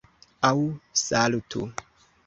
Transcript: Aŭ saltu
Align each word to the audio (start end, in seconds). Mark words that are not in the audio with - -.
Aŭ 0.49 0.57
saltu 1.03 1.67